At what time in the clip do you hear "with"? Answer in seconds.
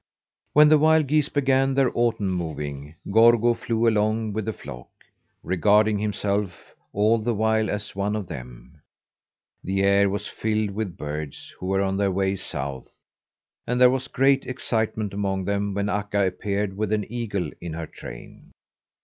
4.33-4.45, 10.71-10.97, 16.75-16.91